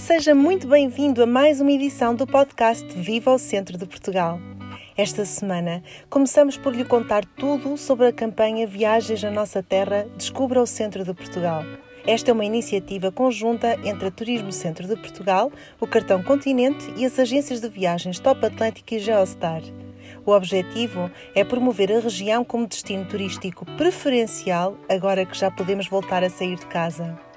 Seja 0.00 0.34
muito 0.34 0.66
bem-vindo 0.66 1.22
a 1.22 1.26
mais 1.26 1.60
uma 1.60 1.70
edição 1.70 2.14
do 2.14 2.26
podcast 2.26 2.86
Viva 2.96 3.32
o 3.32 3.38
Centro 3.38 3.76
de 3.76 3.84
Portugal. 3.84 4.40
Esta 4.96 5.26
semana 5.26 5.82
começamos 6.08 6.56
por 6.56 6.74
lhe 6.74 6.86
contar 6.86 7.22
tudo 7.36 7.76
sobre 7.76 8.06
a 8.06 8.12
campanha 8.12 8.66
Viagens 8.66 9.22
na 9.22 9.30
Nossa 9.30 9.62
Terra 9.62 10.06
Descubra 10.16 10.62
o 10.62 10.66
Centro 10.66 11.04
de 11.04 11.12
Portugal. 11.12 11.62
Esta 12.06 12.30
é 12.30 12.32
uma 12.32 12.46
iniciativa 12.46 13.12
conjunta 13.12 13.78
entre 13.84 14.08
a 14.08 14.10
Turismo 14.10 14.50
Centro 14.50 14.88
de 14.88 14.96
Portugal, 14.96 15.52
o 15.78 15.86
Cartão 15.86 16.22
Continente 16.22 16.90
e 16.96 17.04
as 17.04 17.18
agências 17.18 17.60
de 17.60 17.68
viagens 17.68 18.18
Top 18.18 18.44
Atlântico 18.44 18.94
e 18.94 18.98
Geostar. 18.98 19.60
O 20.24 20.32
objetivo 20.32 21.10
é 21.34 21.44
promover 21.44 21.92
a 21.92 22.00
região 22.00 22.42
como 22.42 22.66
destino 22.66 23.04
turístico 23.04 23.66
preferencial 23.76 24.78
agora 24.88 25.26
que 25.26 25.36
já 25.36 25.50
podemos 25.50 25.86
voltar 25.88 26.24
a 26.24 26.30
sair 26.30 26.56
de 26.56 26.66
casa. 26.66 27.29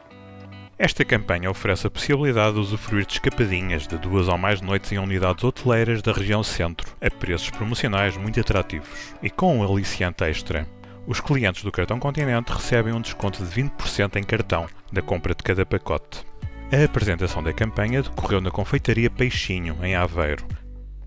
Esta 0.78 1.06
campanha 1.06 1.52
oferece 1.52 1.86
a 1.86 1.90
possibilidade 1.90 2.56
de 2.56 2.60
usufruir 2.60 3.06
de 3.06 3.14
escapadinhas 3.14 3.88
de 3.88 3.98
duas 3.98 4.28
ou 4.28 4.38
mais 4.38 4.60
noites 4.60 4.92
em 4.92 4.98
unidades 4.98 5.44
hoteleiras 5.44 6.02
da 6.02 6.12
região 6.12 6.42
centro, 6.44 6.96
a 7.00 7.12
preços 7.12 7.52
promocionais 7.52 8.18
muito 8.18 8.40
atrativos 8.40 9.14
e 9.22 9.30
com 9.30 9.58
um 9.58 9.64
aliciante 9.64 10.24
extra. 10.24 10.68
Os 11.06 11.22
clientes 11.22 11.64
do 11.64 11.72
Cartão 11.72 12.00
Continente 12.00 12.52
recebem 12.52 12.94
um 12.94 13.02
desconto 13.02 13.44
de 13.44 13.62
20% 13.62 14.16
em 14.16 14.24
cartão 14.24 14.66
da 14.92 15.02
compra 15.02 15.36
de 15.36 15.44
cada 15.44 15.66
pacote. 15.66 16.26
A 16.72 16.84
apresentação 16.84 17.44
da 17.44 17.54
campanha 17.54 18.02
decorreu 18.02 18.42
na 18.42 18.50
confeitaria 18.50 19.12
Peixinho, 19.12 19.78
em 19.84 19.96
Aveiro. 19.96 20.44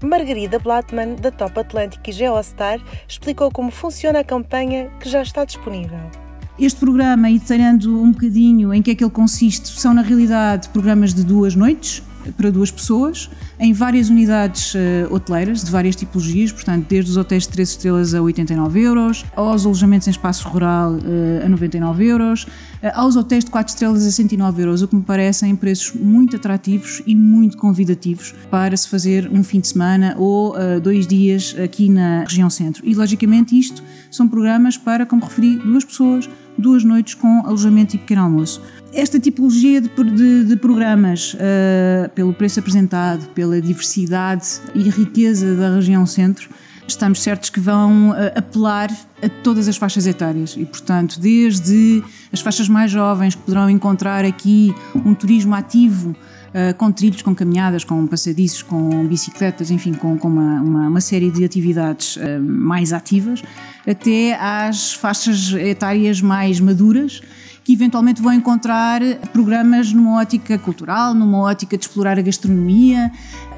Margarida 0.00 0.58
Blattman, 0.60 1.16
da 1.16 1.32
Top 1.32 1.58
Atlântico 1.58 2.08
e 2.08 2.12
Geostar, 2.12 2.78
explicou 3.08 3.50
como 3.50 3.72
funciona 3.72 4.20
a 4.20 4.24
campanha 4.24 4.90
que 5.00 5.08
já 5.08 5.22
está 5.22 5.44
disponível. 5.44 6.25
Este 6.58 6.80
programa, 6.80 7.30
detalhando 7.30 8.02
um 8.02 8.12
bocadinho 8.12 8.72
em 8.72 8.80
que 8.80 8.90
é 8.90 8.94
que 8.94 9.04
ele 9.04 9.10
consiste, 9.10 9.68
são 9.78 9.92
na 9.92 10.00
realidade 10.00 10.70
programas 10.70 11.12
de 11.12 11.22
duas 11.22 11.54
noites 11.54 12.02
para 12.36 12.50
duas 12.50 12.70
pessoas, 12.70 13.30
em 13.60 13.72
várias 13.72 14.08
unidades 14.08 14.74
uh, 14.74 14.78
hoteleiras 15.14 15.62
de 15.62 15.70
várias 15.70 15.94
tipologias, 15.94 16.50
portanto, 16.50 16.86
desde 16.88 17.10
os 17.10 17.16
hotéis 17.16 17.44
de 17.44 17.50
3 17.50 17.68
estrelas 17.68 18.14
a 18.14 18.22
89 18.22 18.80
euros, 18.80 19.24
aos 19.36 19.64
alojamentos 19.64 20.08
em 20.08 20.10
espaço 20.10 20.48
rural 20.48 20.94
uh, 20.94 21.44
a 21.44 21.48
99 21.48 22.04
euros, 22.04 22.44
uh, 22.44 22.48
aos 22.94 23.16
hotéis 23.16 23.44
de 23.44 23.50
4 23.50 23.74
estrelas 23.74 24.04
a 24.04 24.10
109 24.10 24.62
euros, 24.62 24.82
o 24.82 24.88
que 24.88 24.96
me 24.96 25.02
parecem 25.02 25.54
preços 25.54 25.92
muito 25.94 26.36
atrativos 26.36 27.02
e 27.06 27.14
muito 27.14 27.56
convidativos 27.56 28.34
para 28.50 28.76
se 28.76 28.88
fazer 28.88 29.30
um 29.32 29.44
fim 29.44 29.60
de 29.60 29.68
semana 29.68 30.16
ou 30.18 30.56
dois 30.82 31.06
dias 31.06 31.54
aqui 31.62 31.88
na 31.88 32.22
região 32.22 32.50
centro. 32.50 32.82
E, 32.84 32.94
logicamente, 32.94 33.56
isto 33.56 33.82
são 34.10 34.26
programas 34.26 34.76
para, 34.76 35.06
como 35.06 35.24
referi, 35.24 35.56
duas 35.58 35.84
pessoas 35.84 36.28
duas 36.58 36.84
noites 36.84 37.14
com 37.14 37.46
alojamento 37.46 37.96
e 37.96 37.98
pequeno 37.98 38.22
almoço. 38.22 38.62
Esta 38.92 39.18
tipologia 39.18 39.80
de, 39.80 39.88
de, 39.88 40.44
de 40.44 40.56
programas, 40.56 41.34
uh, 41.34 42.08
pelo 42.14 42.32
preço 42.32 42.60
apresentado, 42.60 43.28
pela 43.30 43.60
diversidade 43.60 44.46
e 44.74 44.88
riqueza 44.88 45.54
da 45.54 45.74
região 45.74 46.06
centro, 46.06 46.48
estamos 46.88 47.22
certos 47.22 47.50
que 47.50 47.60
vão 47.60 48.10
uh, 48.10 48.14
apelar 48.34 48.90
a 49.22 49.28
todas 49.42 49.68
as 49.68 49.76
faixas 49.76 50.06
etárias 50.06 50.54
e, 50.56 50.64
portanto, 50.64 51.20
desde 51.20 52.02
as 52.32 52.40
faixas 52.40 52.68
mais 52.68 52.90
jovens 52.90 53.34
que 53.34 53.42
poderão 53.42 53.68
encontrar 53.68 54.24
aqui 54.24 54.74
um 54.94 55.14
turismo 55.14 55.54
ativo 55.54 56.14
Uh, 56.48 56.74
com 56.76 56.90
trilhos, 56.90 57.20
com 57.20 57.34
caminhadas, 57.34 57.84
com 57.84 58.06
passadiços, 58.06 58.62
com 58.62 59.06
bicicletas, 59.06 59.70
enfim, 59.70 59.92
com, 59.92 60.16
com 60.16 60.28
uma, 60.28 60.60
uma, 60.62 60.88
uma, 60.88 61.00
série 61.00 61.30
de 61.30 61.44
atividades 61.44 62.16
uh, 62.16 62.40
mais 62.40 62.92
ativas, 62.92 63.42
até 63.86 64.34
às 64.40 64.94
faixas 64.94 65.52
etárias 65.52 66.22
mais 66.22 66.58
maduras, 66.58 67.20
que 67.66 67.72
eventualmente 67.72 68.22
vão 68.22 68.32
encontrar 68.32 69.02
programas 69.32 69.92
numa 69.92 70.20
ótica 70.20 70.56
cultural, 70.56 71.12
numa 71.12 71.40
ótica 71.40 71.76
de 71.76 71.84
explorar 71.84 72.16
a 72.16 72.22
gastronomia, 72.22 73.10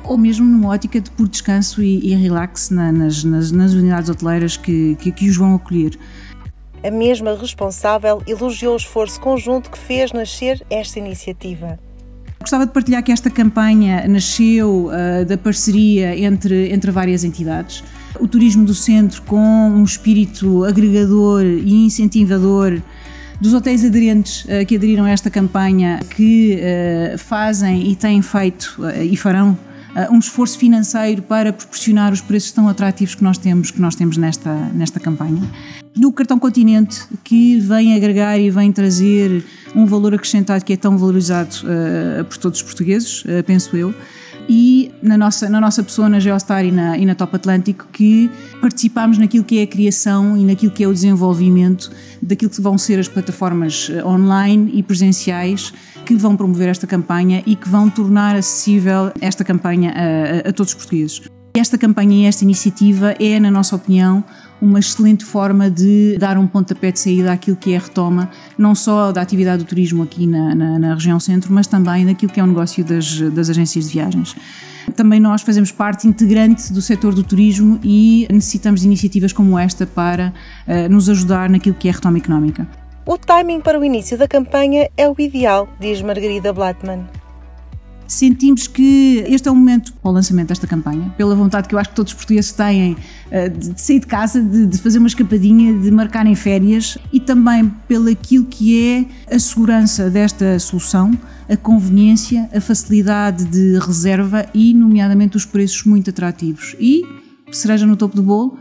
ou 0.02 0.16
mesmo 0.16 0.46
numa 0.46 0.70
ótica 0.70 0.98
de 0.98 1.10
puro 1.10 1.28
descanso 1.28 1.82
e, 1.82 2.10
e 2.10 2.14
relax 2.14 2.70
na, 2.70 2.90
nas, 2.90 3.22
nas, 3.22 3.52
nas, 3.52 3.74
unidades 3.74 4.08
hoteleiras 4.08 4.56
que, 4.56 4.96
que, 4.96 5.12
que 5.12 5.28
os 5.28 5.36
vão 5.36 5.54
acolher. 5.54 5.98
A 6.82 6.90
mesma 6.90 7.36
responsável 7.36 8.22
elogiou 8.26 8.72
o 8.72 8.76
esforço 8.76 9.20
conjunto 9.20 9.70
que 9.70 9.78
fez 9.78 10.10
nascer 10.10 10.64
esta 10.70 10.98
iniciativa. 10.98 11.78
Gostava 12.40 12.66
de 12.66 12.72
partilhar 12.72 13.02
que 13.02 13.12
esta 13.12 13.28
campanha 13.28 14.06
nasceu 14.06 14.86
uh, 14.86 15.24
da 15.24 15.36
parceria 15.36 16.16
entre, 16.16 16.72
entre 16.72 16.90
várias 16.90 17.24
entidades. 17.24 17.82
O 18.20 18.28
turismo 18.28 18.64
do 18.64 18.74
centro, 18.74 19.22
com 19.22 19.38
um 19.38 19.84
espírito 19.84 20.64
agregador 20.64 21.42
e 21.44 21.86
incentivador 21.86 22.80
dos 23.40 23.54
hotéis 23.54 23.84
aderentes 23.84 24.44
uh, 24.44 24.64
que 24.66 24.76
aderiram 24.76 25.04
a 25.04 25.10
esta 25.10 25.30
campanha, 25.30 26.00
que 26.16 26.58
uh, 26.58 27.18
fazem 27.18 27.90
e 27.90 27.96
têm 27.96 28.22
feito 28.22 28.76
uh, 28.78 29.02
e 29.02 29.16
farão 29.16 29.56
um 30.10 30.18
esforço 30.18 30.58
financeiro 30.58 31.22
para 31.22 31.52
proporcionar 31.52 32.12
os 32.12 32.20
preços 32.20 32.52
tão 32.52 32.68
atrativos 32.68 33.14
que 33.14 33.22
nós 33.22 33.38
temos, 33.38 33.70
que 33.70 33.80
nós 33.80 33.94
temos 33.94 34.16
nesta, 34.16 34.54
nesta 34.74 35.00
campanha. 35.00 35.42
Do 35.96 36.12
Cartão 36.12 36.38
Continente, 36.38 37.02
que 37.24 37.58
vem 37.58 37.94
agregar 37.94 38.38
e 38.38 38.50
vem 38.50 38.70
trazer 38.70 39.44
um 39.74 39.84
valor 39.84 40.14
acrescentado 40.14 40.64
que 40.64 40.72
é 40.72 40.76
tão 40.76 40.96
valorizado 40.96 41.56
por 42.28 42.36
todos 42.36 42.60
os 42.60 42.62
portugueses, 42.62 43.24
penso 43.46 43.76
eu 43.76 43.92
e 44.48 44.90
na 45.02 45.18
nossa, 45.18 45.48
na 45.48 45.60
nossa 45.60 45.82
pessoa, 45.82 46.08
na 46.08 46.18
Geostar 46.18 46.64
e 46.64 46.72
na, 46.72 46.96
e 46.96 47.04
na 47.04 47.14
Top 47.14 47.36
Atlântico, 47.36 47.86
que 47.92 48.30
participamos 48.60 49.18
naquilo 49.18 49.44
que 49.44 49.58
é 49.58 49.62
a 49.62 49.66
criação 49.66 50.36
e 50.36 50.44
naquilo 50.44 50.72
que 50.72 50.82
é 50.82 50.88
o 50.88 50.92
desenvolvimento 50.92 51.90
daquilo 52.22 52.50
que 52.50 52.60
vão 52.60 52.78
ser 52.78 52.98
as 52.98 53.08
plataformas 53.08 53.90
eh, 53.92 54.04
online 54.04 54.70
e 54.72 54.82
presenciais 54.82 55.72
que 56.06 56.14
vão 56.14 56.36
promover 56.36 56.68
esta 56.68 56.86
campanha 56.86 57.42
e 57.46 57.54
que 57.54 57.68
vão 57.68 57.90
tornar 57.90 58.34
acessível 58.34 59.12
esta 59.20 59.44
campanha 59.44 59.92
a, 59.92 60.48
a, 60.48 60.50
a 60.50 60.52
todos 60.52 60.72
os 60.72 60.74
portugueses. 60.74 61.20
Esta 61.54 61.76
campanha 61.76 62.24
e 62.24 62.24
esta 62.24 62.44
iniciativa 62.44 63.14
é, 63.18 63.38
na 63.40 63.50
nossa 63.50 63.74
opinião, 63.76 64.24
uma 64.60 64.78
excelente 64.78 65.24
forma 65.24 65.70
de 65.70 66.16
dar 66.18 66.36
um 66.38 66.46
pontapé 66.46 66.90
de 66.90 66.98
saída 66.98 67.32
àquilo 67.32 67.56
que 67.56 67.72
é 67.72 67.76
a 67.76 67.80
retoma, 67.80 68.30
não 68.56 68.74
só 68.74 69.12
da 69.12 69.20
atividade 69.20 69.62
do 69.62 69.68
turismo 69.68 70.02
aqui 70.02 70.26
na, 70.26 70.54
na, 70.54 70.78
na 70.78 70.94
região 70.94 71.18
centro, 71.20 71.52
mas 71.52 71.66
também 71.66 72.06
daquilo 72.06 72.32
que 72.32 72.40
é 72.40 72.42
o 72.42 72.46
negócio 72.46 72.84
das, 72.84 73.20
das 73.20 73.50
agências 73.50 73.86
de 73.86 73.92
viagens. 73.92 74.36
Também 74.96 75.20
nós 75.20 75.42
fazemos 75.42 75.70
parte 75.70 76.08
integrante 76.08 76.72
do 76.72 76.80
setor 76.80 77.14
do 77.14 77.22
turismo 77.22 77.78
e 77.84 78.26
necessitamos 78.30 78.80
de 78.80 78.86
iniciativas 78.86 79.32
como 79.32 79.58
esta 79.58 79.86
para 79.86 80.32
uh, 80.66 80.88
nos 80.90 81.08
ajudar 81.08 81.50
naquilo 81.50 81.76
que 81.76 81.88
é 81.88 81.90
a 81.90 81.94
retoma 81.94 82.18
económica. 82.18 82.66
O 83.04 83.16
timing 83.16 83.60
para 83.60 83.78
o 83.78 83.84
início 83.84 84.18
da 84.18 84.26
campanha 84.26 84.88
é 84.96 85.08
o 85.08 85.14
ideal, 85.18 85.68
diz 85.78 86.02
Margarida 86.02 86.52
Blattman 86.52 87.06
sentimos 88.08 88.66
que 88.66 89.22
este 89.28 89.48
é 89.48 89.52
o 89.52 89.54
momento 89.54 89.92
para 89.92 90.10
o 90.10 90.14
lançamento 90.14 90.48
desta 90.48 90.66
campanha, 90.66 91.14
pela 91.16 91.34
vontade 91.36 91.68
que 91.68 91.74
eu 91.74 91.78
acho 91.78 91.90
que 91.90 91.94
todos 91.94 92.12
os 92.12 92.16
portugueses 92.16 92.50
têm 92.52 92.96
eh, 93.30 93.50
de 93.50 93.80
sair 93.80 94.00
de 94.00 94.06
casa, 94.06 94.42
de 94.42 94.78
fazer 94.78 94.98
uma 94.98 95.06
escapadinha, 95.06 95.78
de 95.78 95.90
marcarem 95.90 96.34
férias 96.34 96.96
e 97.12 97.20
também 97.20 97.70
pelo 97.86 98.08
aquilo 98.08 98.46
que 98.46 99.06
é 99.28 99.34
a 99.34 99.38
segurança 99.38 100.08
desta 100.08 100.58
solução, 100.58 101.12
a 101.48 101.56
conveniência, 101.56 102.48
a 102.54 102.60
facilidade 102.60 103.44
de 103.44 103.78
reserva 103.78 104.46
e, 104.54 104.72
nomeadamente, 104.72 105.36
os 105.36 105.44
preços 105.44 105.84
muito 105.84 106.08
atrativos. 106.08 106.74
E, 106.80 107.02
cereja 107.52 107.86
no 107.86 107.96
topo 107.96 108.16
do 108.16 108.22
bolo, 108.22 108.58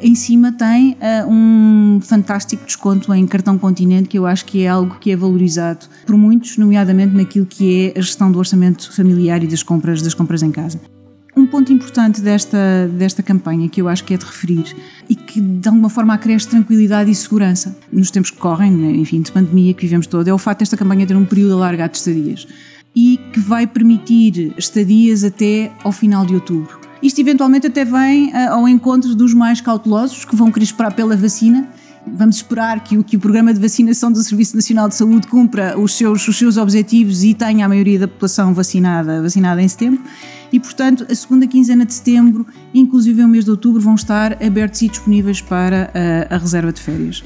em 0.00 0.14
cima 0.14 0.52
tem 0.52 0.92
uh, 0.92 1.30
um 1.30 2.00
fantástico 2.02 2.64
desconto 2.64 3.12
em 3.14 3.26
cartão 3.26 3.56
continente, 3.58 4.08
que 4.08 4.18
eu 4.18 4.26
acho 4.26 4.44
que 4.44 4.62
é 4.62 4.68
algo 4.68 4.96
que 4.98 5.10
é 5.10 5.16
valorizado 5.16 5.86
por 6.06 6.16
muitos, 6.16 6.56
nomeadamente 6.56 7.14
naquilo 7.14 7.46
que 7.46 7.92
é 7.94 7.98
a 7.98 8.02
gestão 8.02 8.30
do 8.30 8.38
orçamento 8.38 8.92
familiar 8.94 9.42
e 9.42 9.46
das 9.46 9.62
compras, 9.62 10.02
das 10.02 10.14
compras 10.14 10.42
em 10.42 10.50
casa. 10.50 10.80
Um 11.36 11.46
ponto 11.46 11.72
importante 11.72 12.20
desta, 12.20 12.90
desta 12.92 13.22
campanha 13.22 13.68
que 13.68 13.80
eu 13.80 13.88
acho 13.88 14.02
que 14.02 14.12
é 14.12 14.16
de 14.16 14.24
referir 14.24 14.74
e 15.08 15.14
que 15.14 15.40
de 15.40 15.68
alguma 15.68 15.88
forma 15.88 16.12
acresce 16.12 16.48
tranquilidade 16.48 17.12
e 17.12 17.14
segurança 17.14 17.76
nos 17.92 18.10
tempos 18.10 18.32
que 18.32 18.38
correm, 18.38 18.72
né, 18.72 18.90
enfim, 18.90 19.20
de 19.20 19.30
pandemia 19.30 19.72
que 19.72 19.82
vivemos 19.82 20.08
todo, 20.08 20.26
é 20.26 20.34
o 20.34 20.38
facto 20.38 20.60
desta 20.60 20.76
campanha 20.76 21.06
ter 21.06 21.16
um 21.16 21.24
período 21.24 21.54
alargado 21.54 21.92
de 21.92 21.98
estadias 21.98 22.48
e 22.96 23.20
que 23.32 23.38
vai 23.38 23.68
permitir 23.68 24.52
estadias 24.58 25.22
até 25.22 25.70
ao 25.84 25.92
final 25.92 26.26
de 26.26 26.34
outubro. 26.34 26.87
Isto 27.02 27.20
eventualmente 27.20 27.66
até 27.66 27.84
vem 27.84 28.28
uh, 28.28 28.52
ao 28.52 28.68
encontro 28.68 29.14
dos 29.14 29.32
mais 29.32 29.60
cautelosos 29.60 30.24
que 30.24 30.34
vão 30.34 30.50
querer 30.50 30.64
esperar 30.64 30.92
pela 30.92 31.16
vacina. 31.16 31.68
Vamos 32.06 32.36
esperar 32.36 32.82
que 32.82 32.96
o, 32.96 33.04
que 33.04 33.16
o 33.16 33.20
programa 33.20 33.52
de 33.52 33.60
vacinação 33.60 34.10
do 34.10 34.22
Serviço 34.22 34.56
Nacional 34.56 34.88
de 34.88 34.94
Saúde 34.94 35.26
cumpra 35.26 35.78
os 35.78 35.96
seus, 35.96 36.26
os 36.26 36.36
seus 36.36 36.56
objetivos 36.56 37.22
e 37.22 37.34
tenha 37.34 37.66
a 37.66 37.68
maioria 37.68 37.98
da 37.98 38.08
população 38.08 38.54
vacinada, 38.54 39.20
vacinada 39.20 39.62
em 39.62 39.68
setembro. 39.68 40.00
E, 40.52 40.58
portanto, 40.58 41.06
a 41.10 41.14
segunda 41.14 41.46
quinzena 41.46 41.84
de 41.84 41.92
setembro, 41.92 42.46
inclusive 42.72 43.22
o 43.22 43.28
mês 43.28 43.44
de 43.44 43.50
outubro, 43.50 43.80
vão 43.80 43.94
estar 43.94 44.42
abertos 44.42 44.80
e 44.80 44.88
disponíveis 44.88 45.42
para 45.42 45.90
a, 45.92 45.98
eh, 45.98 46.28
a 46.30 46.38
reserva 46.38 46.72
de 46.72 46.80
férias. 46.80 47.22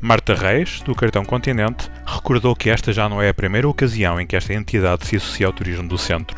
Marta 0.00 0.34
Reis, 0.34 0.80
do 0.84 0.94
Cartão 0.94 1.24
Continente, 1.24 1.90
recordou 2.04 2.54
que 2.54 2.70
esta 2.70 2.92
já 2.92 3.08
não 3.08 3.22
é 3.22 3.28
a 3.28 3.34
primeira 3.34 3.68
ocasião 3.68 4.20
em 4.20 4.26
que 4.26 4.36
esta 4.36 4.52
entidade 4.52 5.06
se 5.06 5.16
associa 5.16 5.46
ao 5.46 5.52
turismo 5.52 5.88
do 5.88 5.98
centro. 5.98 6.36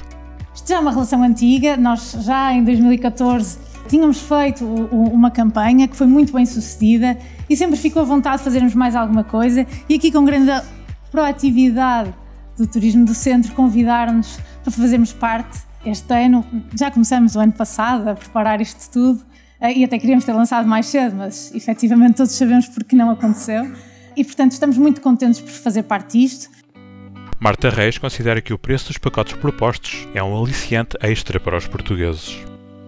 Isto 0.55 0.69
já 0.69 0.77
é 0.77 0.81
uma 0.81 0.91
relação 0.91 1.23
antiga, 1.23 1.77
nós 1.77 2.13
já 2.21 2.53
em 2.53 2.65
2014 2.65 3.59
tínhamos 3.89 4.21
feito 4.21 4.65
uma 4.65 5.31
campanha 5.31 5.89
que 5.89 5.97
foi 5.97 6.07
muito 6.07 6.33
bem 6.33 6.47
sucedida 6.47 7.19
e 7.49 7.57
sempre 7.57 7.77
ficou 7.77 8.03
à 8.03 8.05
vontade 8.05 8.39
de 8.39 8.45
fazermos 8.45 8.75
mais 8.75 8.95
alguma 8.95 9.25
coisa 9.25 9.67
e 9.89 9.95
aqui 9.95 10.13
com 10.13 10.25
grande 10.25 10.53
proatividade 11.11 12.15
do 12.57 12.67
Turismo 12.67 13.05
do 13.05 13.15
Centro 13.15 13.53
convidar-nos 13.53 14.39
para 14.63 14.71
fazermos 14.71 15.13
parte 15.13 15.59
este 15.85 16.13
ano. 16.15 16.45
Já 16.79 16.91
começamos 16.91 17.35
o 17.35 17.41
ano 17.41 17.53
passado 17.53 18.09
a 18.09 18.15
preparar 18.15 18.61
isto 18.61 18.91
tudo 18.91 19.23
eh, 19.61 19.79
e 19.79 19.85
até 19.85 19.99
queríamos 19.99 20.25
ter 20.25 20.33
lançado 20.33 20.69
mais 20.69 20.87
cedo, 20.87 21.17
mas 21.17 21.53
efetivamente 21.55 22.17
todos 22.17 22.33
sabemos 22.33 22.69
porque 22.69 22.95
não 22.95 23.11
aconteceu. 23.11 23.71
E 24.17 24.25
portanto 24.25 24.53
estamos 24.53 24.77
muito 24.77 25.01
contentes 25.01 25.41
por 25.41 25.51
fazer 25.51 25.85
parte 25.85 26.19
disto. 26.19 26.51
Marta 27.43 27.71
Reis 27.71 27.97
considera 27.97 28.43
que 28.43 28.53
o 28.53 28.59
preço 28.59 28.89
dos 28.89 28.99
pacotes 28.99 29.33
propostos 29.33 30.07
é 30.13 30.23
um 30.23 30.39
aliciante 30.39 30.99
extra 31.01 31.41
para 31.41 31.57
os 31.57 31.67
portugueses. 31.67 32.37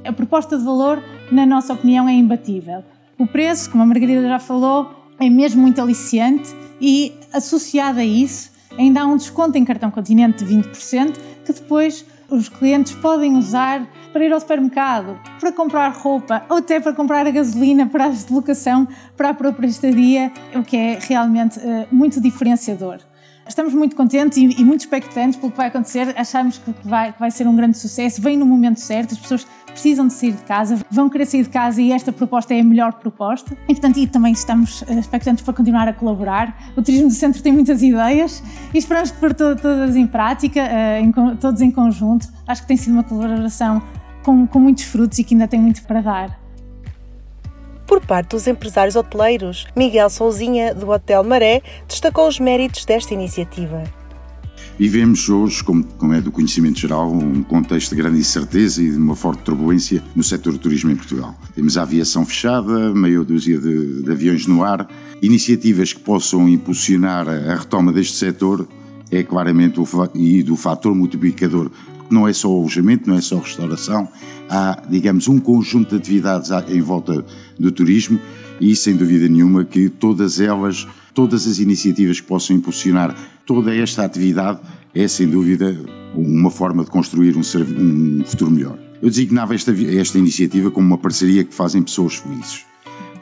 A 0.04 0.12
proposta 0.12 0.58
de 0.58 0.62
valor, 0.62 1.02
na 1.30 1.46
nossa 1.46 1.72
opinião, 1.72 2.06
é 2.06 2.12
imbatível. 2.12 2.84
O 3.16 3.26
preço, 3.26 3.70
como 3.70 3.82
a 3.82 3.86
Margarida 3.86 4.28
já 4.28 4.38
falou, 4.38 4.90
é 5.18 5.30
mesmo 5.30 5.62
muito 5.62 5.80
aliciante 5.80 6.54
e, 6.78 7.14
associado 7.32 8.00
a 8.00 8.04
isso, 8.04 8.52
ainda 8.76 9.00
há 9.00 9.06
um 9.06 9.16
desconto 9.16 9.56
em 9.56 9.64
cartão 9.64 9.90
continente 9.90 10.44
de 10.44 10.54
20% 10.54 11.16
que 11.46 11.52
depois 11.54 12.04
os 12.28 12.50
clientes 12.50 12.92
podem 12.92 13.38
usar 13.38 13.88
para 14.12 14.22
ir 14.22 14.34
ao 14.34 14.40
supermercado, 14.40 15.18
para 15.40 15.50
comprar 15.50 15.88
roupa 15.94 16.44
ou 16.50 16.58
até 16.58 16.78
para 16.78 16.92
comprar 16.92 17.26
a 17.26 17.30
gasolina 17.30 17.86
para 17.86 18.04
a 18.04 18.08
deslocação 18.10 18.86
para 19.16 19.30
a 19.30 19.34
própria 19.34 19.66
estadia, 19.66 20.30
o 20.54 20.62
que 20.62 20.76
é 20.76 20.98
realmente 21.00 21.58
uh, 21.58 21.86
muito 21.90 22.20
diferenciador. 22.20 22.98
Estamos 23.46 23.74
muito 23.74 23.96
contentes 23.96 24.38
e, 24.38 24.60
e, 24.60 24.64
muito 24.64 24.80
expectantes 24.80 25.36
pelo 25.36 25.50
que 25.50 25.56
vai 25.56 25.66
acontecer. 25.66 26.14
Achamos 26.16 26.58
que 26.58 26.74
vai, 26.84 27.12
que 27.12 27.18
vai 27.18 27.30
ser 27.30 27.46
um 27.46 27.56
grande 27.56 27.76
sucesso. 27.76 28.22
Vem 28.22 28.36
no 28.36 28.46
momento 28.46 28.80
certo, 28.80 29.12
as 29.12 29.18
pessoas 29.18 29.46
precisam 29.66 30.06
de 30.06 30.12
sair 30.12 30.32
de 30.32 30.42
casa, 30.42 30.78
vão 30.90 31.08
querer 31.08 31.26
sair 31.26 31.42
de 31.42 31.48
casa 31.48 31.80
e 31.80 31.92
esta 31.92 32.12
proposta 32.12 32.54
é 32.54 32.60
a 32.60 32.64
melhor 32.64 32.92
proposta. 32.94 33.56
E, 33.68 33.74
portanto, 33.74 33.98
e 33.98 34.06
também 34.06 34.32
estamos 34.32 34.84
eh, 34.86 34.98
expectantes 34.98 35.42
para 35.42 35.54
continuar 35.54 35.88
a 35.88 35.92
colaborar. 35.92 36.72
O 36.76 36.82
Turismo 36.82 37.08
do 37.08 37.14
Centro 37.14 37.42
tem 37.42 37.52
muitas 37.52 37.82
ideias 37.82 38.42
e 38.72 38.78
esperamos 38.78 39.10
pôr 39.10 39.34
todas 39.34 39.96
em 39.96 40.06
prática, 40.06 40.60
eh, 40.60 41.00
em, 41.00 41.10
todos 41.36 41.60
em 41.60 41.70
conjunto. 41.70 42.28
Acho 42.46 42.62
que 42.62 42.68
tem 42.68 42.76
sido 42.76 42.92
uma 42.92 43.04
colaboração 43.04 43.82
com, 44.22 44.46
com 44.46 44.58
muitos 44.58 44.84
frutos 44.84 45.18
e 45.18 45.24
que 45.24 45.34
ainda 45.34 45.48
tem 45.48 45.60
muito 45.60 45.82
para 45.82 46.00
dar. 46.00 46.41
Por 47.92 48.00
parte 48.00 48.30
dos 48.30 48.46
empresários 48.46 48.96
hoteleiros, 48.96 49.66
Miguel 49.76 50.08
Souzinha, 50.08 50.74
do 50.74 50.88
Hotel 50.88 51.22
Maré, 51.22 51.60
destacou 51.86 52.26
os 52.26 52.40
méritos 52.40 52.86
desta 52.86 53.12
iniciativa. 53.12 53.84
Vivemos 54.78 55.28
hoje, 55.28 55.62
como, 55.62 55.84
como, 55.98 56.14
é 56.14 56.20
do 56.22 56.32
conhecimento 56.32 56.80
geral, 56.80 57.12
um 57.12 57.42
contexto 57.42 57.90
de 57.90 57.96
grande 57.96 58.18
incerteza 58.18 58.82
e 58.82 58.90
de 58.90 58.96
uma 58.96 59.14
forte 59.14 59.42
turbulência 59.42 60.02
no 60.16 60.22
setor 60.22 60.54
do 60.54 60.58
turismo 60.58 60.90
em 60.90 60.96
Portugal. 60.96 61.34
Temos 61.54 61.76
a 61.76 61.82
aviação 61.82 62.24
fechada, 62.24 62.94
meia 62.94 63.22
dúzia 63.22 63.58
de, 63.58 64.02
de 64.02 64.10
aviões 64.10 64.46
no 64.46 64.64
ar. 64.64 64.88
Iniciativas 65.20 65.92
que 65.92 66.00
possam 66.00 66.48
impulsionar 66.48 67.28
a 67.28 67.56
retoma 67.56 67.92
deste 67.92 68.16
setor 68.16 68.66
é 69.10 69.22
claramente 69.22 69.78
o, 69.78 69.86
e 70.14 70.42
do 70.42 70.56
fator 70.56 70.94
multiplicador 70.94 71.70
não 72.12 72.26
é 72.26 72.32
só 72.32 72.48
alojamento, 72.48 73.08
não 73.08 73.16
é 73.16 73.20
só 73.20 73.38
restauração, 73.38 74.08
há, 74.48 74.82
digamos, 74.88 75.28
um 75.28 75.38
conjunto 75.38 75.90
de 75.90 75.96
atividades 75.96 76.50
em 76.68 76.80
volta 76.80 77.24
do 77.58 77.72
turismo 77.72 78.18
e, 78.60 78.74
sem 78.76 78.96
dúvida 78.96 79.28
nenhuma, 79.28 79.64
que 79.64 79.88
todas 79.88 80.40
elas, 80.40 80.86
todas 81.14 81.46
as 81.46 81.58
iniciativas 81.58 82.20
que 82.20 82.26
possam 82.26 82.56
impulsionar 82.56 83.16
toda 83.46 83.74
esta 83.74 84.04
atividade 84.04 84.60
é, 84.94 85.08
sem 85.08 85.28
dúvida, 85.28 85.76
uma 86.14 86.50
forma 86.50 86.84
de 86.84 86.90
construir 86.90 87.36
um, 87.36 87.40
um 87.40 88.24
futuro 88.24 88.50
melhor. 88.50 88.78
Eu 89.00 89.08
designava 89.08 89.54
esta, 89.54 89.72
esta 89.72 90.18
iniciativa 90.18 90.70
como 90.70 90.86
uma 90.86 90.98
parceria 90.98 91.44
que 91.44 91.54
fazem 91.54 91.82
pessoas 91.82 92.16
felizes 92.16 92.64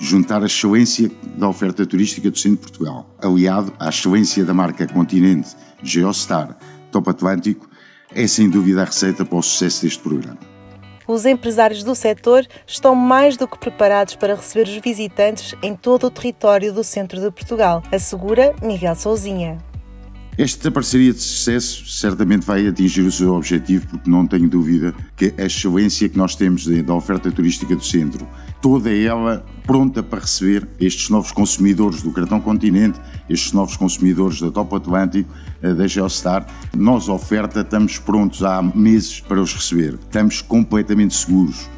juntar 0.00 0.42
a 0.42 0.46
excelência 0.46 1.10
da 1.36 1.46
oferta 1.46 1.84
turística 1.84 2.30
do 2.30 2.38
centro 2.38 2.56
de 2.56 2.62
Portugal, 2.62 3.14
aliado 3.22 3.70
à 3.78 3.90
excelência 3.90 4.44
da 4.44 4.54
marca 4.54 4.86
Continente, 4.86 5.50
Geostar, 5.82 6.56
Top 6.90 7.08
Atlântico, 7.10 7.68
é 8.14 8.26
sem 8.26 8.48
dúvida 8.48 8.82
a 8.82 8.84
receita 8.84 9.24
para 9.24 9.38
o 9.38 9.42
sucesso 9.42 9.82
deste 9.82 10.00
programa. 10.00 10.38
Os 11.06 11.26
empresários 11.26 11.82
do 11.82 11.94
setor 11.94 12.46
estão 12.66 12.94
mais 12.94 13.36
do 13.36 13.48
que 13.48 13.58
preparados 13.58 14.14
para 14.14 14.36
receber 14.36 14.68
os 14.68 14.76
visitantes 14.76 15.56
em 15.60 15.74
todo 15.74 16.06
o 16.06 16.10
território 16.10 16.72
do 16.72 16.84
centro 16.84 17.20
de 17.20 17.30
Portugal, 17.30 17.82
assegura 17.90 18.54
Miguel 18.62 18.94
Souzinha. 18.94 19.69
Esta 20.40 20.70
parceria 20.70 21.12
de 21.12 21.20
sucesso 21.20 21.84
certamente 21.86 22.46
vai 22.46 22.66
atingir 22.66 23.02
o 23.02 23.12
seu 23.12 23.34
objetivo, 23.34 23.86
porque 23.88 24.08
não 24.08 24.26
tenho 24.26 24.48
dúvida 24.48 24.94
que 25.14 25.34
a 25.36 25.44
excelência 25.44 26.08
que 26.08 26.16
nós 26.16 26.34
temos 26.34 26.66
da 26.66 26.94
oferta 26.94 27.30
turística 27.30 27.76
do 27.76 27.84
centro, 27.84 28.26
toda 28.62 28.90
ela 28.90 29.44
pronta 29.66 30.02
para 30.02 30.20
receber 30.20 30.66
estes 30.80 31.10
novos 31.10 31.30
consumidores 31.30 32.00
do 32.00 32.10
Cartão 32.10 32.40
Continente, 32.40 32.98
estes 33.28 33.52
novos 33.52 33.76
consumidores 33.76 34.40
da 34.40 34.50
Top 34.50 34.74
Atlântico, 34.74 35.30
eh, 35.60 35.74
da 35.74 35.86
Geostar, 35.86 36.46
nós, 36.74 37.10
oferta, 37.10 37.60
estamos 37.60 37.98
prontos 37.98 38.42
há 38.42 38.62
meses 38.62 39.20
para 39.20 39.42
os 39.42 39.52
receber. 39.52 39.98
Estamos 40.00 40.40
completamente 40.40 41.14
seguros. 41.14 41.68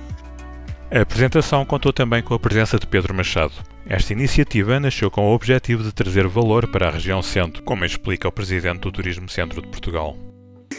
A 0.88 1.00
apresentação 1.00 1.64
contou 1.64 1.92
também 1.92 2.22
com 2.22 2.32
a 2.32 2.38
presença 2.38 2.78
de 2.78 2.86
Pedro 2.86 3.12
Machado, 3.12 3.54
esta 3.86 4.12
iniciativa 4.12 4.78
nasceu 4.78 5.10
com 5.10 5.28
o 5.28 5.34
objetivo 5.34 5.82
de 5.82 5.92
trazer 5.92 6.26
valor 6.28 6.68
para 6.68 6.88
a 6.88 6.90
região 6.90 7.20
centro, 7.22 7.62
como 7.62 7.84
explica 7.84 8.28
o 8.28 8.32
presidente 8.32 8.80
do 8.80 8.92
Turismo 8.92 9.28
Centro 9.28 9.60
de 9.60 9.68
Portugal. 9.68 10.16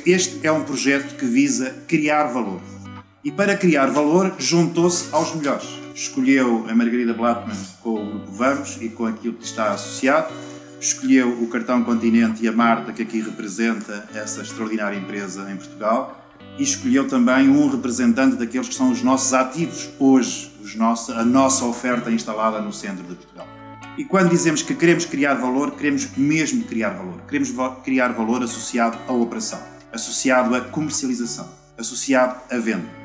Este 0.05 0.45
é 0.47 0.51
um 0.51 0.63
projeto 0.63 1.15
que 1.15 1.25
visa 1.25 1.83
criar 1.87 2.25
valor. 2.25 2.61
E 3.23 3.31
para 3.31 3.55
criar 3.55 3.87
valor, 3.87 4.35
juntou-se 4.39 5.13
aos 5.13 5.35
melhores. 5.35 5.67
Escolheu 5.93 6.65
a 6.69 6.73
Margarida 6.73 7.13
Blattman 7.13 7.55
com 7.81 7.95
o 7.95 8.05
Grupo 8.05 8.31
Vamos 8.31 8.81
e 8.81 8.89
com 8.89 9.05
aquilo 9.05 9.35
que 9.35 9.45
está 9.45 9.71
associado. 9.71 10.33
Escolheu 10.79 11.29
o 11.29 11.47
Cartão 11.47 11.83
Continente 11.83 12.43
e 12.43 12.47
a 12.47 12.51
Marta, 12.51 12.91
que 12.91 13.01
aqui 13.01 13.21
representa 13.21 14.09
essa 14.13 14.41
extraordinária 14.41 14.97
empresa 14.97 15.49
em 15.51 15.55
Portugal. 15.57 16.25
E 16.57 16.63
escolheu 16.63 17.07
também 17.07 17.49
um 17.49 17.69
representante 17.69 18.37
daqueles 18.37 18.69
que 18.69 18.75
são 18.75 18.91
os 18.91 19.01
nossos 19.01 19.33
ativos 19.33 19.89
hoje 19.99 20.52
a 21.15 21.23
nossa 21.25 21.65
oferta 21.65 22.09
instalada 22.11 22.61
no 22.61 22.71
centro 22.71 23.03
de 23.03 23.15
Portugal. 23.15 23.47
E 23.97 24.03
quando 24.03 24.29
dizemos 24.29 24.61
que 24.61 24.73
queremos 24.73 25.05
criar 25.05 25.35
valor, 25.35 25.71
queremos 25.71 26.09
mesmo 26.17 26.63
criar 26.63 26.91
valor. 26.91 27.21
Queremos 27.27 27.53
criar 27.83 28.09
valor 28.09 28.41
associado 28.41 28.97
à 29.07 29.13
operação, 29.13 29.59
associado 29.91 30.55
à 30.55 30.61
comercialização, 30.61 31.47
associado 31.77 32.41
à 32.49 32.57
venda. 32.57 33.03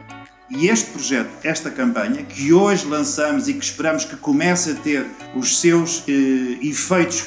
E 0.51 0.69
este 0.69 0.91
projeto, 0.91 1.29
esta 1.45 1.71
campanha, 1.71 2.23
que 2.23 2.55
hoje 2.55 2.87
lançamos 2.87 3.49
e 3.49 3.55
que 3.55 3.65
esperamos 3.65 4.07
que 4.07 4.17
comece 4.17 4.71
a 4.71 4.75
ter 4.77 5.07
os 5.37 5.61
seus 5.61 6.03
eh, 6.09 6.59
efeitos 6.63 7.27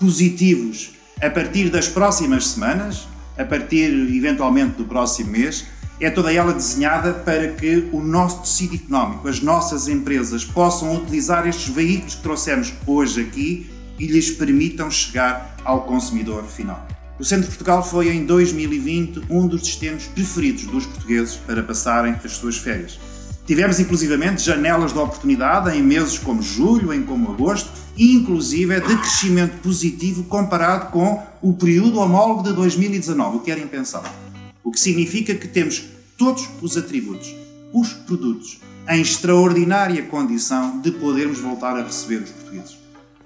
positivos 0.00 0.96
a 1.22 1.30
partir 1.30 1.70
das 1.70 1.86
próximas 1.86 2.48
semanas, 2.48 3.06
a 3.38 3.44
partir 3.44 3.92
eventualmente 4.14 4.76
do 4.76 4.84
próximo 4.84 5.30
mês, 5.30 5.64
é 6.00 6.10
toda 6.10 6.32
ela 6.32 6.52
desenhada 6.52 7.12
para 7.12 7.48
que 7.48 7.88
o 7.92 8.00
nosso 8.00 8.40
tecido 8.40 8.74
económico, 8.74 9.28
as 9.28 9.40
nossas 9.40 9.88
empresas, 9.88 10.44
possam 10.44 10.94
utilizar 10.94 11.46
estes 11.46 11.68
veículos 11.68 12.14
que 12.16 12.22
trouxemos 12.22 12.72
hoje 12.86 13.22
aqui 13.22 13.70
e 13.98 14.06
lhes 14.06 14.30
permitam 14.30 14.90
chegar 14.90 15.56
ao 15.64 15.82
consumidor 15.82 16.44
final. 16.44 16.86
O 17.18 17.24
Centro 17.24 17.44
de 17.44 17.48
Portugal 17.48 17.82
foi 17.82 18.10
em 18.10 18.26
2020 18.26 19.22
um 19.30 19.46
dos 19.46 19.62
destinos 19.62 20.04
preferidos 20.04 20.66
dos 20.66 20.84
portugueses 20.84 21.36
para 21.36 21.62
passarem 21.62 22.14
as 22.22 22.32
suas 22.32 22.58
férias. 22.58 22.98
Tivemos 23.46 23.80
inclusivamente 23.80 24.42
janelas 24.42 24.92
de 24.92 24.98
oportunidade 24.98 25.74
em 25.76 25.82
meses 25.82 26.18
como 26.18 26.42
julho, 26.42 26.92
em 26.92 27.02
como 27.02 27.30
agosto, 27.30 27.70
e 27.96 28.12
inclusive 28.12 28.80
de 28.80 28.96
crescimento 28.96 29.56
positivo 29.62 30.24
comparado 30.24 30.90
com 30.90 31.22
o 31.40 31.54
período 31.54 32.00
homólogo 32.00 32.42
de 32.42 32.52
2019, 32.52 33.36
o 33.38 33.40
que 33.40 33.50
era 33.50 33.60
impensável. 33.60 34.25
O 34.66 34.72
que 34.72 34.80
significa 34.80 35.32
que 35.32 35.46
temos 35.46 35.84
todos 36.18 36.48
os 36.60 36.76
atributos, 36.76 37.32
os 37.72 37.92
produtos, 37.92 38.58
em 38.88 39.00
extraordinária 39.00 40.02
condição 40.02 40.80
de 40.80 40.90
podermos 40.90 41.38
voltar 41.38 41.76
a 41.76 41.84
receber 41.84 42.16
os 42.16 42.30
portugueses. 42.30 42.76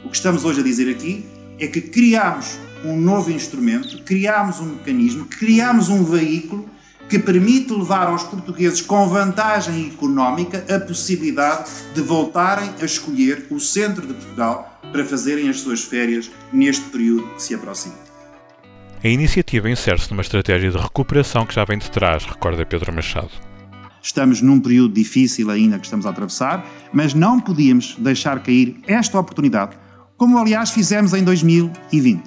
O 0.05 0.11
que 0.11 0.17
estamos 0.17 0.45
hoje 0.45 0.61
a 0.61 0.63
dizer 0.63 0.91
aqui 0.91 1.25
é 1.59 1.67
que 1.67 1.81
criámos 1.81 2.59
um 2.85 2.95
novo 2.95 3.31
instrumento, 3.31 4.03
criámos 4.05 4.61
um 4.61 4.67
mecanismo, 4.67 5.25
criámos 5.25 5.89
um 5.89 6.05
veículo 6.05 6.69
que 7.09 7.19
permite 7.19 7.73
levar 7.73 8.09
aos 8.09 8.23
portugueses 8.23 8.83
com 8.83 9.09
vantagem 9.09 9.89
económica 9.89 10.63
a 10.69 10.79
possibilidade 10.79 11.71
de 11.95 12.03
voltarem 12.03 12.69
a 12.83 12.85
escolher 12.85 13.47
o 13.51 13.59
centro 13.59 14.07
de 14.07 14.13
Portugal 14.13 14.79
para 14.93 15.07
fazerem 15.07 15.49
as 15.49 15.61
suas 15.61 15.81
férias 15.81 16.31
neste 16.53 16.85
período 16.91 17.27
que 17.35 17.43
se 17.43 17.55
aproxima. 17.55 18.10
A 19.03 19.09
iniciativa 19.09 19.71
insere-se 19.71 20.11
numa 20.11 20.21
estratégia 20.21 20.71
de 20.71 20.77
recuperação 20.77 21.47
que 21.47 21.55
já 21.55 21.65
vem 21.65 21.79
de 21.79 21.91
trás, 21.91 22.27
recorda 22.27 22.67
Pedro 22.67 22.93
Machado. 22.93 23.31
Estamos 24.03 24.43
num 24.43 24.61
período 24.61 24.93
difícil 24.93 25.51
ainda 25.51 25.79
que 25.79 25.87
estamos 25.87 26.05
a 26.05 26.11
atravessar, 26.11 26.67
mas 26.93 27.15
não 27.15 27.41
podíamos 27.41 27.97
deixar 27.99 28.43
cair 28.43 28.79
esta 28.87 29.19
oportunidade, 29.19 29.75
como 30.19 30.37
aliás 30.37 30.71
fizemos 30.71 31.15
em 31.15 31.25
2020. 31.25 32.23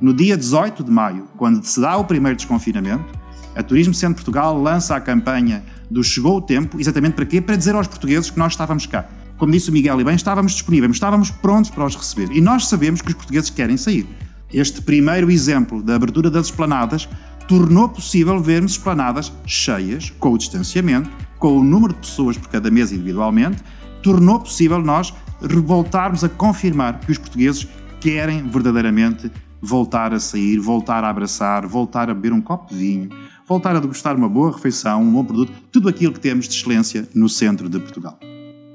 No 0.00 0.12
dia 0.12 0.36
18 0.36 0.82
de 0.82 0.90
maio, 0.90 1.28
quando 1.36 1.62
se 1.62 1.80
dá 1.80 1.96
o 1.96 2.04
primeiro 2.04 2.34
desconfinamento, 2.34 3.16
a 3.54 3.62
Turismo 3.62 3.94
Centro 3.94 4.16
Portugal 4.16 4.60
lança 4.60 4.96
a 4.96 5.00
campanha 5.00 5.62
do 5.88 6.02
Chegou 6.02 6.38
o 6.38 6.42
Tempo, 6.42 6.80
exatamente 6.80 7.14
para 7.14 7.26
quê? 7.26 7.40
Para 7.40 7.54
dizer 7.54 7.76
aos 7.76 7.86
portugueses 7.86 8.28
que 8.28 8.38
nós 8.40 8.54
estávamos 8.54 8.86
cá. 8.86 9.08
Como 9.38 9.52
disse 9.52 9.70
o 9.70 9.72
Miguel 9.72 10.00
e 10.00 10.04
bem, 10.04 10.16
estávamos 10.16 10.50
disponíveis, 10.50 10.92
estávamos 10.94 11.30
prontos 11.30 11.70
para 11.70 11.84
os 11.84 11.94
receber. 11.94 12.34
E 12.36 12.40
nós 12.40 12.66
sabemos 12.66 13.00
que 13.00 13.08
os 13.08 13.14
portugueses 13.14 13.50
querem 13.50 13.76
sair. 13.76 14.04
Este 14.52 14.82
primeiro 14.82 15.30
exemplo 15.30 15.82
da 15.82 15.94
abertura 15.94 16.30
das 16.30 16.46
esplanadas 16.46 17.08
tornou 17.48 17.88
possível 17.88 18.40
vermos 18.40 18.72
esplanadas 18.72 19.32
cheias, 19.46 20.10
com 20.18 20.32
o 20.32 20.38
distanciamento, 20.38 21.10
com 21.38 21.58
o 21.58 21.64
número 21.64 21.92
de 21.94 22.00
pessoas 22.00 22.36
por 22.36 22.48
cada 22.48 22.70
mesa 22.70 22.94
individualmente, 22.94 23.62
tornou 24.02 24.40
possível 24.40 24.78
nós 24.80 25.12
voltarmos 25.40 26.22
a 26.22 26.28
confirmar 26.28 27.00
que 27.00 27.10
os 27.10 27.18
portugueses 27.18 27.66
querem 28.00 28.48
verdadeiramente 28.48 29.30
voltar 29.60 30.12
a 30.12 30.20
sair, 30.20 30.58
voltar 30.58 31.04
a 31.04 31.08
abraçar, 31.08 31.66
voltar 31.66 32.10
a 32.10 32.14
beber 32.14 32.32
um 32.32 32.40
copo 32.40 32.68
de 32.68 32.78
vinho, 32.78 33.08
voltar 33.46 33.76
a 33.76 33.80
degustar 33.80 34.16
uma 34.16 34.28
boa 34.28 34.52
refeição, 34.52 35.02
um 35.02 35.12
bom 35.12 35.24
produto, 35.24 35.52
tudo 35.70 35.88
aquilo 35.88 36.12
que 36.12 36.20
temos 36.20 36.48
de 36.48 36.54
excelência 36.56 37.08
no 37.14 37.28
centro 37.28 37.68
de 37.68 37.78
Portugal. 37.78 38.18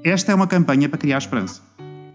Esta 0.02 0.32
é 0.32 0.34
uma 0.34 0.46
campanha 0.46 0.88
para 0.88 0.98
criar 0.98 1.18
esperança. 1.18 1.67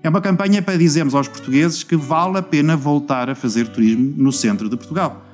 É 0.03 0.09
uma 0.09 0.19
campanha 0.19 0.61
para 0.61 0.77
dizermos 0.77 1.15
aos 1.15 1.29
portugueses 1.29 1.81
que 1.81 1.95
vale 1.95 2.37
a 2.37 2.41
pena 2.41 2.75
voltar 2.75 3.29
a 3.29 3.35
fazer 3.35 3.69
turismo 3.69 4.13
no 4.17 4.33
centro 4.33 4.67
de 4.67 4.75
Portugal. 4.75 5.25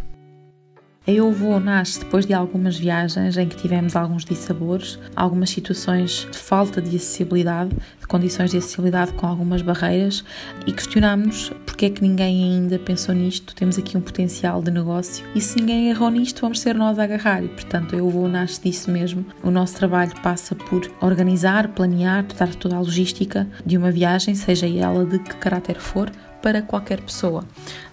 Eu 1.06 1.30
vou 1.30 1.60
nasce 1.60 1.98
depois 1.98 2.24
de 2.24 2.32
algumas 2.32 2.78
viagens 2.78 3.36
em 3.36 3.46
que 3.46 3.56
tivemos 3.56 3.94
alguns 3.94 4.24
dissabores, 4.24 4.98
algumas 5.14 5.50
situações 5.50 6.26
de 6.32 6.38
falta 6.38 6.80
de 6.80 6.96
acessibilidade, 6.96 7.76
de 8.00 8.06
condições 8.06 8.50
de 8.52 8.56
acessibilidade 8.56 9.12
com 9.12 9.26
algumas 9.26 9.60
barreiras 9.60 10.24
e 10.66 10.72
questionámos 10.72 11.52
porque 11.66 11.84
é 11.84 11.90
que 11.90 12.00
ninguém 12.00 12.44
ainda 12.44 12.78
pensou 12.78 13.14
nisto. 13.14 13.54
Temos 13.54 13.76
aqui 13.76 13.98
um 13.98 14.00
potencial 14.00 14.62
de 14.62 14.70
negócio 14.70 15.26
e 15.34 15.42
se 15.42 15.58
ninguém 15.58 15.90
errou 15.90 16.08
nisto, 16.08 16.40
vamos 16.40 16.60
ser 16.60 16.74
nós 16.74 16.98
a 16.98 17.04
agarrar. 17.04 17.44
E 17.44 17.48
portanto, 17.48 17.94
eu 17.94 18.08
vou 18.08 18.26
nasce 18.26 18.62
disso 18.62 18.90
mesmo. 18.90 19.26
O 19.42 19.50
nosso 19.50 19.76
trabalho 19.76 20.12
passa 20.22 20.54
por 20.54 20.90
organizar, 21.02 21.68
planear, 21.68 22.24
dar 22.38 22.54
toda 22.54 22.76
a 22.76 22.80
logística 22.80 23.46
de 23.66 23.76
uma 23.76 23.90
viagem, 23.90 24.34
seja 24.34 24.66
ela 24.66 25.04
de 25.04 25.18
que 25.18 25.36
caráter 25.36 25.78
for, 25.78 26.10
para 26.44 26.60
qualquer 26.60 27.00
pessoa. 27.00 27.42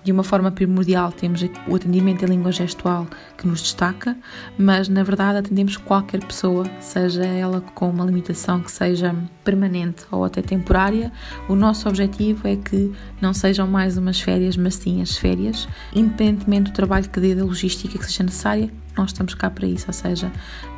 De 0.04 0.12
uma 0.12 0.26
forma 0.26 0.52
primordial, 0.52 1.14
temos 1.14 1.42
o 1.70 1.74
atendimento 1.74 2.26
em 2.26 2.28
língua 2.28 2.52
gestual 2.52 3.08
que 3.38 3.48
nos 3.48 3.62
destaca, 3.62 4.18
mas 4.58 4.90
na 4.90 5.04
verdade 5.04 5.38
atendemos 5.38 5.78
qualquer 5.78 6.20
pessoa, 6.22 6.66
seja 6.82 7.24
ela 7.24 7.62
com 7.62 7.90
uma 7.90 8.04
limitação 8.04 8.60
que 8.60 8.70
seja 8.70 9.16
permanente 9.42 10.04
ou 10.12 10.26
até 10.26 10.42
temporária. 10.42 11.14
O 11.48 11.56
nosso 11.56 11.88
objetivo 11.88 12.46
é 12.46 12.58
que 12.58 12.92
não 13.22 13.34
sejam 13.34 13.66
mais 13.68 13.96
umas 13.96 14.20
férias, 14.20 14.58
mas 14.58 14.76
sim 14.76 15.02
as 15.02 15.16
férias, 15.16 15.66
independentemente 15.96 16.72
do 16.72 16.76
trabalho 16.76 17.10
que 17.10 17.22
dê 17.22 17.34
da 17.34 17.46
logística 17.46 17.98
que 17.98 18.06
seja 18.06 18.24
necessária, 18.24 18.70
nós 18.98 19.12
estamos 19.12 19.34
cá 19.34 19.50
para 19.50 19.66
isso, 19.66 19.86
ou 19.88 19.94
seja, 19.94 20.30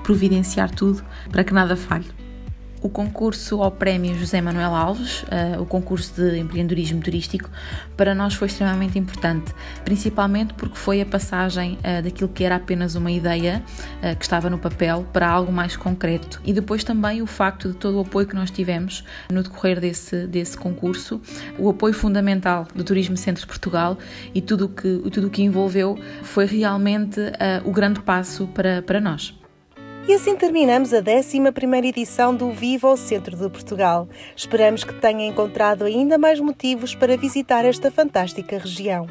providenciar 0.04 0.70
tudo 0.70 1.04
para 1.32 1.44
que 1.44 1.56
nada 1.56 1.76
falhe 1.76 2.06
o 2.84 2.90
concurso 2.90 3.64
ao 3.64 3.72
Prémio 3.72 4.14
José 4.14 4.42
Manuel 4.42 4.76
Alves, 4.76 5.24
uh, 5.24 5.62
o 5.62 5.66
concurso 5.66 6.14
de 6.22 6.38
empreendedorismo 6.38 7.02
turístico, 7.02 7.50
para 7.96 8.14
nós 8.14 8.34
foi 8.34 8.50
extremamente 8.50 9.00
importante, 9.00 9.54
principalmente 9.86 10.54
porque 10.54 10.78
foi 10.78 11.00
a 11.00 11.06
passagem 11.06 11.80
uh, 11.80 12.04
daquilo 12.04 12.30
que 12.30 12.44
era 12.44 12.58
apenas 12.58 12.96
uma 12.96 13.10
ideia 13.10 13.64
uh, 14.00 14.16
que 14.18 14.24
estava 14.24 14.50
no 14.50 14.58
papel 14.58 15.08
para 15.14 15.30
algo 15.30 15.52
mais 15.52 15.78
concreto 15.78 16.42
e 16.44 16.52
depois 16.52 16.84
também 16.84 17.22
o 17.22 17.26
facto 17.26 17.70
de 17.70 17.76
todo 17.76 17.98
o 17.98 18.02
apoio 18.02 18.28
que 18.28 18.36
nós 18.36 18.52
tivemos 18.52 19.06
no 19.32 19.42
decorrer 19.42 19.80
desse, 19.80 20.28
desse 20.28 20.58
concurso, 20.58 21.22
o 21.58 21.70
apoio 21.70 21.94
fundamental 21.94 22.68
do 22.76 22.84
Turismo 22.84 23.16
Centro 23.16 23.42
de 23.42 23.48
Portugal 23.48 23.98
e 24.36 24.42
tudo 24.42 24.68
que, 24.68 24.98
tudo 25.10 25.28
o 25.28 25.30
que 25.30 25.42
envolveu 25.42 25.98
foi 26.22 26.46
realmente 26.46 27.20
o 27.64 27.72
grande 27.72 28.02
passo 28.02 28.48
para, 28.48 28.82
para 28.82 29.00
nós. 29.00 29.34
E 30.06 30.14
assim 30.14 30.36
terminamos 30.36 30.94
a 30.94 30.98
11 30.98 31.88
edição 31.88 32.36
do 32.36 32.52
Viva 32.52 32.90
ao 32.90 32.98
Centro 32.98 33.38
de 33.38 33.50
Portugal. 33.50 34.06
Esperamos 34.36 34.84
que 34.84 34.94
tenha 34.94 35.26
encontrado 35.26 35.86
ainda 35.86 36.18
mais 36.18 36.42
motivos 36.42 36.94
para 36.94 37.16
visitar 37.16 37.64
esta 37.64 37.90
fantástica 37.90 38.58
região. 38.58 39.08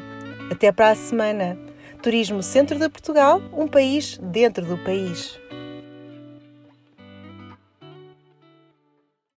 Até 0.51 0.71
para 0.71 0.91
a 0.91 0.95
semana. 0.95 1.57
Turismo 1.99 2.43
Centro 2.43 2.77
de 2.77 2.87
Portugal, 2.89 3.41
um 3.51 3.67
país 3.67 4.19
dentro 4.21 4.63
do 4.65 4.77
país. 4.77 5.39